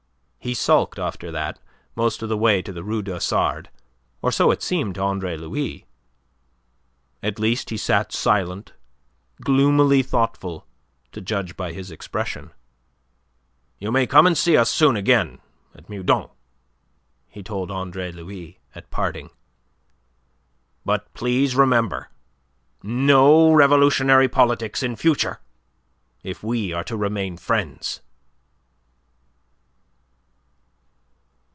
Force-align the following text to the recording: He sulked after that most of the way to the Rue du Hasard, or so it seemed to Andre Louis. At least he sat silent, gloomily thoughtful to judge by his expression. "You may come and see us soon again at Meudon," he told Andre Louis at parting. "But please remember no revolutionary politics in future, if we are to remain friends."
He 0.43 0.55
sulked 0.55 0.97
after 0.97 1.31
that 1.31 1.59
most 1.95 2.23
of 2.23 2.27
the 2.29 2.35
way 2.35 2.63
to 2.63 2.73
the 2.73 2.83
Rue 2.83 3.03
du 3.03 3.11
Hasard, 3.13 3.69
or 4.23 4.31
so 4.31 4.49
it 4.49 4.63
seemed 4.63 4.95
to 4.95 5.01
Andre 5.01 5.37
Louis. 5.37 5.85
At 7.21 7.37
least 7.37 7.69
he 7.69 7.77
sat 7.77 8.11
silent, 8.11 8.73
gloomily 9.39 10.01
thoughtful 10.01 10.65
to 11.11 11.21
judge 11.21 11.55
by 11.55 11.73
his 11.73 11.91
expression. 11.91 12.49
"You 13.77 13.91
may 13.91 14.07
come 14.07 14.25
and 14.25 14.35
see 14.35 14.57
us 14.57 14.71
soon 14.71 14.95
again 14.95 15.41
at 15.75 15.89
Meudon," 15.91 16.31
he 17.29 17.43
told 17.43 17.69
Andre 17.69 18.11
Louis 18.11 18.59
at 18.73 18.89
parting. 18.89 19.29
"But 20.83 21.13
please 21.13 21.55
remember 21.55 22.09
no 22.81 23.53
revolutionary 23.53 24.27
politics 24.27 24.81
in 24.81 24.95
future, 24.95 25.39
if 26.23 26.41
we 26.43 26.73
are 26.73 26.83
to 26.85 26.97
remain 26.97 27.37
friends." 27.37 28.01